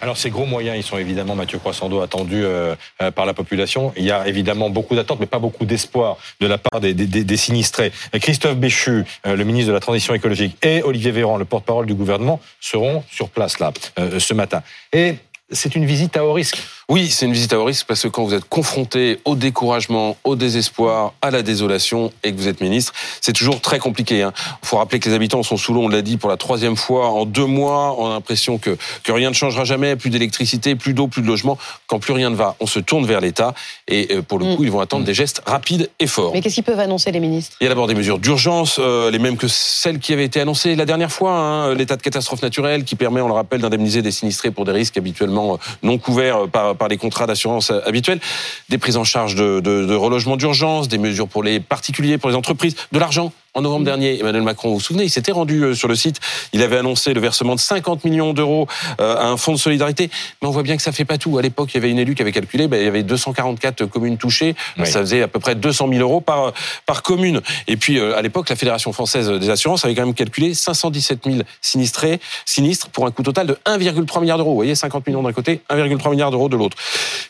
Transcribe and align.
Alors 0.00 0.16
ces 0.16 0.30
gros 0.30 0.46
moyens, 0.46 0.76
ils 0.76 0.82
sont 0.82 0.98
évidemment, 0.98 1.34
Mathieu 1.34 1.58
Croissando, 1.58 2.00
attendus 2.00 2.44
euh, 2.44 2.74
euh, 3.02 3.10
par 3.10 3.26
la 3.26 3.34
population. 3.34 3.92
Il 3.96 4.04
y 4.04 4.12
a 4.12 4.28
évidemment 4.28 4.70
beaucoup 4.70 4.94
d'attentes, 4.94 5.20
mais 5.20 5.26
pas 5.26 5.38
beaucoup 5.38 5.64
d'espoir 5.64 6.16
de 6.40 6.46
la 6.46 6.58
part 6.58 6.80
des, 6.80 6.94
des, 6.94 7.36
sinistrés. 7.36 7.92
Christophe 8.12 8.56
Béchu, 8.56 9.04
euh, 9.26 9.36
le 9.36 9.44
ministre 9.44 9.68
de 9.68 9.74
la 9.74 9.80
Transition 9.80 10.14
écologique, 10.14 10.56
et 10.64 10.82
Olivier 10.82 11.10
Véran, 11.10 11.36
le 11.36 11.44
porte-parole 11.44 11.86
du 11.86 11.94
gouvernement, 11.94 12.40
seront 12.60 13.02
sur 13.10 13.28
place 13.28 13.58
là 13.58 13.72
ce 14.18 14.34
matin. 14.34 14.62
Et 14.92 15.16
c'est 15.50 15.74
une 15.74 15.84
visite 15.84 16.16
à 16.16 16.24
haut 16.24 16.32
risque. 16.32 16.58
Oui, 16.90 17.10
c'est 17.10 17.26
une 17.26 17.34
visite 17.34 17.52
à 17.52 17.60
haut 17.60 17.64
risque 17.64 17.86
parce 17.86 18.00
que 18.00 18.08
quand 18.08 18.24
vous 18.24 18.32
êtes 18.32 18.48
confronté 18.48 19.20
au 19.26 19.34
découragement, 19.34 20.16
au 20.24 20.36
désespoir, 20.36 21.12
à 21.20 21.30
la 21.30 21.42
désolation 21.42 22.10
et 22.24 22.32
que 22.32 22.38
vous 22.38 22.48
êtes 22.48 22.62
ministre, 22.62 22.94
c'est 23.20 23.34
toujours 23.34 23.60
très 23.60 23.78
compliqué. 23.78 24.16
Il 24.16 24.22
hein. 24.22 24.32
faut 24.62 24.78
rappeler 24.78 24.98
que 24.98 25.06
les 25.06 25.14
habitants 25.14 25.42
sont 25.42 25.58
sous 25.58 25.74
l'eau, 25.74 25.82
on 25.82 25.88
l'a 25.88 26.00
dit 26.00 26.16
pour 26.16 26.30
la 26.30 26.38
troisième 26.38 26.76
fois 26.76 27.10
en 27.10 27.26
deux 27.26 27.44
mois. 27.44 27.94
On 27.98 28.06
a 28.06 28.14
l'impression 28.14 28.56
que, 28.56 28.78
que 29.04 29.12
rien 29.12 29.28
ne 29.28 29.34
changera 29.34 29.64
jamais, 29.64 29.96
plus 29.96 30.08
d'électricité, 30.08 30.76
plus 30.76 30.94
d'eau, 30.94 31.08
plus 31.08 31.20
de 31.20 31.26
logement. 31.26 31.58
Quand 31.88 31.98
plus 31.98 32.14
rien 32.14 32.30
ne 32.30 32.36
va, 32.36 32.56
on 32.58 32.66
se 32.66 32.78
tourne 32.78 33.04
vers 33.04 33.20
l'État 33.20 33.52
et 33.86 34.08
euh, 34.10 34.22
pour 34.22 34.38
le 34.38 34.46
mm. 34.46 34.56
coup, 34.56 34.64
ils 34.64 34.70
vont 34.70 34.80
attendre 34.80 35.04
des 35.04 35.12
gestes 35.12 35.42
rapides 35.44 35.90
et 36.00 36.06
forts. 36.06 36.32
Mais 36.32 36.40
qu'est-ce 36.40 36.54
qu'ils 36.54 36.64
peuvent 36.64 36.80
annoncer 36.80 37.12
les 37.12 37.20
ministres? 37.20 37.54
Il 37.60 37.64
y 37.64 37.66
a 37.66 37.70
d'abord 37.70 37.86
des 37.86 37.94
mesures 37.94 38.18
d'urgence, 38.18 38.78
euh, 38.78 39.10
les 39.10 39.18
mêmes 39.18 39.36
que 39.36 39.46
celles 39.46 39.98
qui 39.98 40.14
avaient 40.14 40.24
été 40.24 40.40
annoncées 40.40 40.74
la 40.74 40.86
dernière 40.86 41.12
fois. 41.12 41.32
Hein, 41.32 41.74
l'état 41.74 41.96
de 41.96 42.02
catastrophe 42.02 42.40
naturelle 42.40 42.84
qui 42.84 42.96
permet, 42.96 43.20
on 43.20 43.28
le 43.28 43.34
rappelle, 43.34 43.60
d'indemniser 43.60 44.00
des 44.00 44.10
sinistrés 44.10 44.50
pour 44.50 44.64
des 44.64 44.72
risques 44.72 44.96
habituellement 44.96 45.52
euh, 45.52 45.56
non 45.82 45.98
couverts 45.98 46.48
par, 46.48 46.77
par 46.78 46.88
les 46.88 46.96
contrats 46.96 47.26
d'assurance 47.26 47.70
habituelle, 47.70 48.20
des 48.68 48.78
prises 48.78 48.96
en 48.96 49.04
charge 49.04 49.34
de, 49.34 49.60
de 49.60 49.94
relogement 49.94 50.36
d'urgence, 50.36 50.88
des 50.88 50.98
mesures 50.98 51.28
pour 51.28 51.42
les 51.42 51.60
particuliers, 51.60 52.18
pour 52.18 52.30
les 52.30 52.36
entreprises, 52.36 52.76
de 52.92 52.98
l'argent 52.98 53.32
en 53.58 53.62
novembre 53.62 53.84
dernier, 53.84 54.20
Emmanuel 54.20 54.42
Macron, 54.42 54.68
vous 54.68 54.74
vous 54.74 54.80
souvenez, 54.80 55.02
il 55.02 55.10
s'était 55.10 55.32
rendu 55.32 55.64
euh, 55.64 55.74
sur 55.74 55.88
le 55.88 55.96
site, 55.96 56.20
il 56.52 56.62
avait 56.62 56.76
annoncé 56.76 57.12
le 57.12 57.20
versement 57.20 57.56
de 57.56 57.60
50 57.60 58.04
millions 58.04 58.32
d'euros 58.32 58.68
euh, 59.00 59.16
à 59.16 59.26
un 59.26 59.36
fonds 59.36 59.52
de 59.52 59.58
solidarité, 59.58 60.10
mais 60.40 60.46
on 60.46 60.52
voit 60.52 60.62
bien 60.62 60.76
que 60.76 60.82
ça 60.82 60.92
fait 60.92 61.04
pas 61.04 61.18
tout. 61.18 61.38
À 61.38 61.42
l'époque, 61.42 61.70
il 61.74 61.78
y 61.78 61.78
avait 61.78 61.90
une 61.90 61.98
élue 61.98 62.14
qui 62.14 62.22
avait 62.22 62.30
calculé, 62.30 62.68
ben, 62.68 62.80
il 62.80 62.84
y 62.84 62.88
avait 62.88 63.02
244 63.02 63.86
communes 63.86 64.16
touchées, 64.16 64.54
ça 64.84 65.00
faisait 65.00 65.22
à 65.22 65.28
peu 65.28 65.40
près 65.40 65.56
200 65.56 65.88
000 65.90 66.00
euros 66.00 66.20
par, 66.20 66.52
par 66.86 67.02
commune. 67.02 67.40
Et 67.66 67.76
puis, 67.76 67.98
euh, 67.98 68.16
à 68.16 68.22
l'époque, 68.22 68.48
la 68.48 68.54
Fédération 68.54 68.92
française 68.92 69.28
des 69.28 69.50
assurances 69.50 69.84
avait 69.84 69.96
quand 69.96 70.06
même 70.06 70.14
calculé 70.14 70.54
517 70.54 71.24
000 71.24 71.38
sinistrés, 71.60 72.20
sinistres 72.44 72.90
pour 72.90 73.06
un 73.06 73.10
coût 73.10 73.24
total 73.24 73.48
de 73.48 73.58
1,3 73.66 74.20
milliard 74.20 74.38
d'euros. 74.38 74.50
Vous 74.50 74.56
voyez, 74.56 74.76
50 74.76 75.04
millions 75.08 75.24
d'un 75.24 75.32
côté, 75.32 75.62
1,3 75.68 76.12
milliard 76.12 76.30
d'euros 76.30 76.48
de 76.48 76.56
l'autre. 76.56 76.76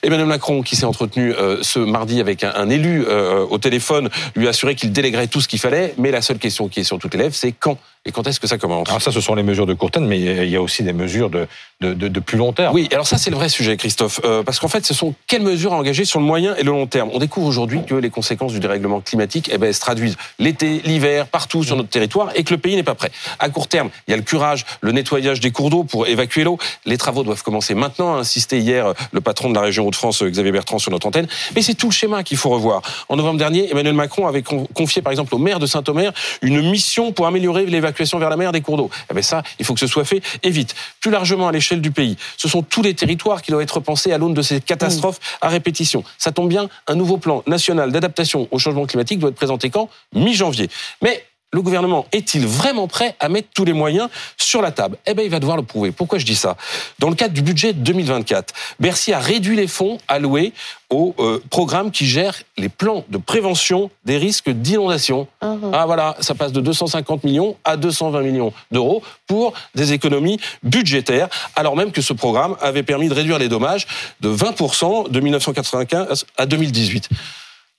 Emmanuel 0.02 0.26
Macron, 0.26 0.60
qui 0.60 0.76
s'est 0.76 0.84
entretenu 0.84 1.32
ce 1.62 1.78
mardi 1.78 2.20
avec 2.20 2.44
un, 2.44 2.52
un 2.54 2.68
élu 2.68 3.06
au 3.06 3.58
téléphone, 3.58 4.10
lui 4.36 4.46
a 4.46 4.50
assuré 4.50 4.74
qu'il 4.74 4.92
déléguerait 4.92 5.26
tout 5.26 5.40
ce 5.40 5.48
qu'il 5.48 5.58
fallait, 5.58 5.94
mais 5.96 6.10
la 6.10 6.17
seule 6.22 6.38
question 6.38 6.68
qui 6.68 6.80
est 6.80 6.84
sur 6.84 6.98
toutes 6.98 7.14
les 7.14 7.20
lèvres, 7.20 7.34
c'est 7.34 7.52
quand 7.52 7.78
et 8.04 8.12
quand 8.12 8.26
est-ce 8.26 8.40
que 8.40 8.46
ça 8.46 8.58
commence 8.58 8.88
Alors 8.88 9.02
ça, 9.02 9.12
ce 9.12 9.20
sont 9.20 9.34
les 9.34 9.42
mesures 9.42 9.66
de 9.66 9.74
court 9.74 9.90
terme, 9.90 10.06
mais 10.06 10.18
il 10.18 10.48
y 10.48 10.56
a 10.56 10.62
aussi 10.62 10.82
des 10.82 10.92
mesures 10.92 11.30
de, 11.30 11.46
de, 11.80 11.92
de, 11.94 12.20
plus 12.20 12.38
long 12.38 12.52
terme. 12.52 12.74
Oui, 12.74 12.88
alors 12.92 13.06
ça, 13.06 13.18
c'est 13.18 13.30
le 13.30 13.36
vrai 13.36 13.48
sujet, 13.48 13.76
Christophe. 13.76 14.20
Euh, 14.24 14.42
parce 14.42 14.58
qu'en 14.58 14.68
fait, 14.68 14.86
ce 14.86 14.94
sont 14.94 15.14
quelles 15.26 15.42
mesures 15.42 15.72
à 15.72 15.76
engager 15.76 16.04
sur 16.04 16.18
le 16.18 16.24
moyen 16.24 16.54
et 16.56 16.62
le 16.62 16.70
long 16.70 16.86
terme 16.86 17.10
On 17.12 17.18
découvre 17.18 17.46
aujourd'hui 17.46 17.80
que 17.84 17.94
les 17.94 18.10
conséquences 18.10 18.52
du 18.52 18.60
dérèglement 18.60 19.00
climatique 19.00 19.50
eh 19.52 19.58
ben, 19.58 19.72
se 19.72 19.80
traduisent 19.80 20.16
l'été, 20.38 20.80
l'hiver, 20.84 21.26
partout 21.26 21.62
sur 21.64 21.76
notre 21.76 21.90
territoire, 21.90 22.30
et 22.34 22.44
que 22.44 22.54
le 22.54 22.58
pays 22.58 22.76
n'est 22.76 22.82
pas 22.82 22.94
prêt. 22.94 23.10
À 23.38 23.48
court 23.50 23.68
terme, 23.68 23.90
il 24.06 24.12
y 24.12 24.14
a 24.14 24.16
le 24.16 24.22
curage, 24.22 24.64
le 24.80 24.92
nettoyage 24.92 25.40
des 25.40 25.50
cours 25.50 25.68
d'eau 25.68 25.84
pour 25.84 26.06
évacuer 26.06 26.44
l'eau. 26.44 26.58
Les 26.86 26.96
travaux 26.96 27.24
doivent 27.24 27.42
commencer 27.42 27.74
maintenant, 27.74 28.14
a 28.14 28.18
insisté 28.18 28.58
hier 28.58 28.94
le 29.12 29.20
patron 29.20 29.50
de 29.50 29.54
la 29.54 29.60
région 29.60 29.86
Hauts-de-France, 29.86 30.22
Xavier 30.22 30.52
Bertrand, 30.52 30.78
sur 30.78 30.90
notre 30.90 31.06
antenne. 31.06 31.26
Mais 31.54 31.62
c'est 31.62 31.74
tout 31.74 31.88
le 31.88 31.94
schéma 31.94 32.22
qu'il 32.22 32.38
faut 32.38 32.50
revoir. 32.50 32.80
En 33.08 33.16
novembre 33.16 33.38
dernier, 33.38 33.70
Emmanuel 33.70 33.94
Macron 33.94 34.26
avait 34.26 34.42
confié, 34.42 35.02
par 35.02 35.10
exemple, 35.10 35.34
au 35.34 35.38
maire 35.38 35.58
de 35.58 35.66
Saint-Omer 35.66 36.12
une 36.42 36.62
mission 36.70 37.12
pour 37.12 37.26
améliorer 37.26 37.66
l'évacuation 37.66 37.87
vers 38.18 38.30
la 38.30 38.36
mer 38.36 38.52
des 38.52 38.60
cours 38.60 38.76
d'eau. 38.76 38.90
Eh 39.10 39.14
bien 39.14 39.22
ça, 39.22 39.42
il 39.58 39.64
faut 39.64 39.74
que 39.74 39.80
ce 39.80 39.86
soit 39.86 40.04
fait 40.04 40.22
et 40.42 40.50
vite. 40.50 40.74
Plus 41.00 41.10
largement 41.10 41.48
à 41.48 41.52
l'échelle 41.52 41.80
du 41.80 41.90
pays, 41.90 42.16
ce 42.36 42.48
sont 42.48 42.62
tous 42.62 42.82
les 42.82 42.94
territoires 42.94 43.42
qui 43.42 43.50
doivent 43.50 43.62
être 43.62 43.80
pensés 43.80 44.12
à 44.12 44.18
l'aune 44.18 44.34
de 44.34 44.42
ces 44.42 44.60
catastrophes 44.60 45.20
à 45.40 45.48
répétition. 45.48 46.04
Ça 46.18 46.32
tombe 46.32 46.48
bien, 46.48 46.68
un 46.86 46.94
nouveau 46.94 47.18
plan 47.18 47.42
national 47.46 47.92
d'adaptation 47.92 48.48
au 48.50 48.58
changement 48.58 48.86
climatique 48.86 49.18
doit 49.18 49.30
être 49.30 49.36
présenté 49.36 49.70
quand? 49.70 49.88
Mi-janvier. 50.14 50.68
Mais 51.02 51.24
le 51.52 51.62
gouvernement 51.62 52.06
est-il 52.12 52.46
vraiment 52.46 52.88
prêt 52.88 53.16
à 53.20 53.28
mettre 53.28 53.48
tous 53.54 53.64
les 53.64 53.72
moyens 53.72 54.08
sur 54.36 54.60
la 54.60 54.70
table? 54.70 54.98
Eh 55.06 55.14
bien, 55.14 55.24
il 55.24 55.30
va 55.30 55.40
devoir 55.40 55.56
le 55.56 55.62
prouver. 55.62 55.92
Pourquoi 55.92 56.18
je 56.18 56.26
dis 56.26 56.34
ça? 56.34 56.56
Dans 56.98 57.08
le 57.08 57.14
cadre 57.14 57.32
du 57.32 57.42
budget 57.42 57.72
2024, 57.72 58.52
Bercy 58.80 59.12
a 59.12 59.18
réduit 59.18 59.56
les 59.56 59.66
fonds 59.66 59.98
alloués 60.08 60.52
au 60.90 61.14
euh, 61.18 61.42
programme 61.50 61.90
qui 61.90 62.06
gère 62.06 62.34
les 62.56 62.68
plans 62.68 63.04
de 63.08 63.18
prévention 63.18 63.90
des 64.04 64.18
risques 64.18 64.50
d'inondation. 64.50 65.26
Ah, 65.40 65.54
ah. 65.62 65.70
ah 65.72 65.86
voilà, 65.86 66.16
ça 66.20 66.34
passe 66.34 66.52
de 66.52 66.60
250 66.60 67.24
millions 67.24 67.56
à 67.64 67.76
220 67.76 68.22
millions 68.22 68.52
d'euros 68.70 69.02
pour 69.26 69.54
des 69.74 69.92
économies 69.92 70.38
budgétaires, 70.62 71.28
alors 71.56 71.76
même 71.76 71.92
que 71.92 72.02
ce 72.02 72.12
programme 72.12 72.56
avait 72.60 72.82
permis 72.82 73.08
de 73.08 73.14
réduire 73.14 73.38
les 73.38 73.48
dommages 73.48 73.86
de 74.20 74.34
20% 74.34 75.10
de 75.10 75.20
1995 75.20 76.26
à 76.36 76.46
2018. 76.46 77.08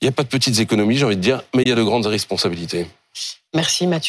Il 0.02 0.06
n'y 0.06 0.10
a 0.10 0.12
pas 0.12 0.24
de 0.24 0.30
petites 0.30 0.60
économies, 0.60 0.98
j'ai 0.98 1.06
envie 1.06 1.18
de 1.18 1.22
dire, 1.22 1.42
mais 1.54 1.64
il 1.64 1.70
y 1.70 1.72
a 1.72 1.76
de 1.76 1.84
grandes 1.84 2.06
responsabilités. 2.06 2.88
Merci 3.54 3.88
Mathieu. 3.88 3.98